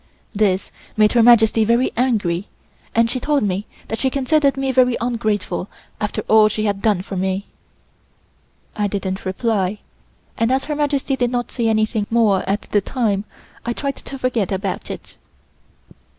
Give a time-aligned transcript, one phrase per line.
[0.33, 2.47] This made Her Majesty very angry,
[2.95, 7.03] and she told me that she considered me very ungrateful after all she had done
[7.03, 7.45] for me.
[8.75, 9.77] I didn't reply,
[10.39, 13.25] and as her Majesty did not say anything more at the time,
[13.63, 15.17] I tried to forget about it.